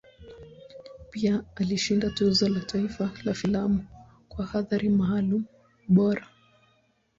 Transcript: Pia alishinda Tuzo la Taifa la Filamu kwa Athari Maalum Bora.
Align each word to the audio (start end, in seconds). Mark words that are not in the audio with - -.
Pia 1.11 1.43
alishinda 1.55 2.09
Tuzo 2.09 2.49
la 2.49 2.59
Taifa 2.59 3.11
la 3.23 3.33
Filamu 3.33 3.85
kwa 4.29 4.53
Athari 4.53 4.89
Maalum 4.89 5.45
Bora. 5.87 6.27